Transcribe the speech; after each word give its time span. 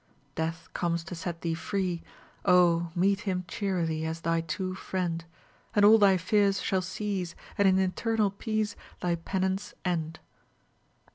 Death 0.33 0.67
comes 0.73 1.03
to 1.03 1.13
set 1.13 1.41
thee 1.41 1.53
free; 1.53 2.01
Oh, 2.43 2.89
meet 2.95 3.19
him 3.19 3.45
cheerily 3.47 4.03
As 4.03 4.21
thy 4.21 4.41
true 4.41 4.73
friend, 4.73 5.23
And 5.75 5.85
all 5.85 5.99
thy 5.99 6.17
fears 6.17 6.59
shall 6.59 6.81
cease, 6.81 7.35
And 7.55 7.67
in 7.67 7.77
eternal 7.77 8.31
peace 8.31 8.75
Thy 9.01 9.13
penance 9.13 9.75
end." 9.85 10.19